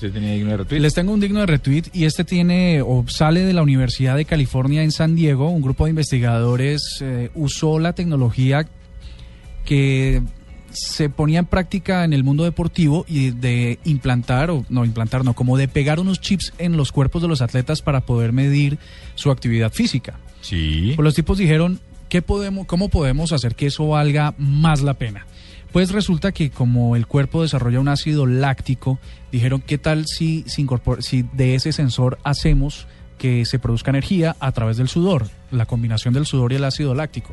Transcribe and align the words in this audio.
Usted 0.00 0.14
tenía 0.14 0.32
digno 0.32 0.52
de 0.52 0.56
retweet. 0.56 0.80
Les 0.80 0.94
tengo 0.94 1.12
un 1.12 1.20
digno 1.20 1.40
de 1.40 1.46
retweet 1.46 1.82
y 1.92 2.04
este 2.04 2.24
tiene 2.24 2.80
o 2.80 3.04
sale 3.06 3.40
de 3.40 3.52
la 3.52 3.60
Universidad 3.60 4.16
de 4.16 4.24
California 4.24 4.82
en 4.82 4.92
San 4.92 5.14
Diego. 5.14 5.50
Un 5.50 5.60
grupo 5.60 5.84
de 5.84 5.90
investigadores 5.90 7.00
eh, 7.02 7.28
usó 7.34 7.78
la 7.78 7.92
tecnología 7.92 8.66
que 9.66 10.22
se 10.72 11.10
ponía 11.10 11.40
en 11.40 11.44
práctica 11.44 12.02
en 12.04 12.14
el 12.14 12.24
mundo 12.24 12.44
deportivo 12.44 13.04
y 13.08 13.32
de 13.32 13.78
implantar, 13.84 14.50
o 14.50 14.64
no 14.70 14.86
implantar, 14.86 15.22
no, 15.22 15.34
como 15.34 15.58
de 15.58 15.68
pegar 15.68 16.00
unos 16.00 16.18
chips 16.18 16.54
en 16.56 16.78
los 16.78 16.92
cuerpos 16.92 17.20
de 17.20 17.28
los 17.28 17.42
atletas 17.42 17.82
para 17.82 18.00
poder 18.00 18.32
medir 18.32 18.78
su 19.16 19.30
actividad 19.30 19.70
física. 19.70 20.18
Sí. 20.40 20.94
Pues 20.96 21.04
los 21.04 21.14
tipos 21.14 21.36
dijeron, 21.36 21.78
¿qué 22.10 22.20
podemos, 22.20 22.66
¿cómo 22.66 22.90
podemos 22.90 23.32
hacer 23.32 23.54
que 23.54 23.66
eso 23.66 23.88
valga 23.88 24.34
más 24.36 24.82
la 24.82 24.94
pena? 24.94 25.26
Pues 25.72 25.92
resulta 25.92 26.32
que 26.32 26.50
como 26.50 26.96
el 26.96 27.06
cuerpo 27.06 27.42
desarrolla 27.42 27.80
un 27.80 27.88
ácido 27.88 28.26
láctico, 28.26 28.98
dijeron, 29.32 29.62
¿qué 29.64 29.78
tal 29.78 30.04
si, 30.06 30.44
si, 30.46 30.66
si 30.98 31.22
de 31.32 31.54
ese 31.54 31.72
sensor 31.72 32.18
hacemos 32.24 32.86
que 33.16 33.44
se 33.44 33.58
produzca 33.58 33.90
energía 33.90 34.36
a 34.40 34.50
través 34.52 34.76
del 34.76 34.88
sudor, 34.88 35.28
la 35.52 35.66
combinación 35.66 36.12
del 36.12 36.26
sudor 36.26 36.52
y 36.52 36.56
el 36.56 36.64
ácido 36.64 36.94
láctico? 36.94 37.32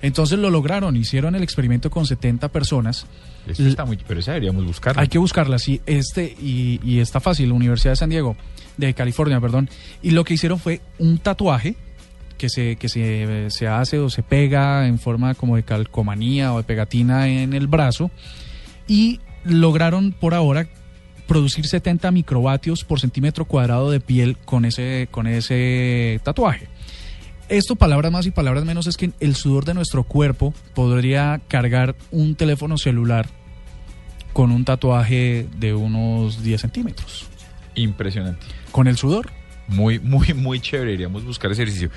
Entonces 0.00 0.38
lo 0.38 0.50
lograron, 0.50 0.96
hicieron 0.96 1.34
el 1.34 1.42
experimento 1.42 1.90
con 1.90 2.06
70 2.06 2.48
personas. 2.50 3.06
Esto 3.46 3.66
está 3.66 3.84
muy... 3.84 3.96
Pero 3.96 4.20
esa 4.20 4.32
deberíamos 4.32 4.64
buscarla. 4.64 5.02
Hay 5.02 5.08
que 5.08 5.18
buscarla, 5.18 5.58
sí, 5.58 5.80
este, 5.86 6.36
y, 6.40 6.80
y 6.84 7.00
está 7.00 7.20
fácil, 7.20 7.48
la 7.48 7.54
Universidad 7.54 7.92
de 7.92 7.96
San 7.96 8.10
Diego, 8.10 8.36
de 8.76 8.94
California, 8.94 9.40
perdón. 9.40 9.68
Y 10.02 10.10
lo 10.10 10.24
que 10.24 10.34
hicieron 10.34 10.60
fue 10.60 10.80
un 10.98 11.18
tatuaje 11.18 11.76
que 12.42 12.48
se, 12.48 12.74
que 12.74 12.88
se, 12.88 13.50
se 13.50 13.68
hace 13.68 14.00
o 14.00 14.10
se 14.10 14.24
pega 14.24 14.88
en 14.88 14.98
forma 14.98 15.34
como 15.34 15.54
de 15.54 15.62
calcomanía 15.62 16.52
o 16.52 16.56
de 16.56 16.64
pegatina 16.64 17.28
en 17.28 17.52
el 17.52 17.68
brazo. 17.68 18.10
Y 18.88 19.20
lograron 19.44 20.10
por 20.10 20.34
ahora 20.34 20.66
producir 21.28 21.68
70 21.68 22.10
microvatios 22.10 22.82
por 22.82 22.98
centímetro 22.98 23.44
cuadrado 23.44 23.92
de 23.92 24.00
piel 24.00 24.36
con 24.38 24.64
ese, 24.64 25.06
con 25.12 25.28
ese 25.28 26.20
tatuaje. 26.24 26.66
Esto, 27.48 27.76
palabras 27.76 28.10
más 28.10 28.26
y 28.26 28.32
palabras 28.32 28.64
menos, 28.64 28.88
es 28.88 28.96
que 28.96 29.12
el 29.20 29.36
sudor 29.36 29.64
de 29.64 29.74
nuestro 29.74 30.02
cuerpo 30.02 30.52
podría 30.74 31.40
cargar 31.46 31.94
un 32.10 32.34
teléfono 32.34 32.76
celular 32.76 33.26
con 34.32 34.50
un 34.50 34.64
tatuaje 34.64 35.46
de 35.58 35.74
unos 35.74 36.42
10 36.42 36.60
centímetros. 36.60 37.28
Impresionante. 37.76 38.44
Con 38.72 38.88
el 38.88 38.96
sudor. 38.96 39.30
Muy, 39.68 39.98
muy, 40.00 40.34
muy 40.34 40.60
chévere. 40.60 40.92
Iríamos 40.92 41.22
a 41.22 41.26
buscar 41.26 41.52
ese 41.52 41.62
ejercicio. 41.62 41.90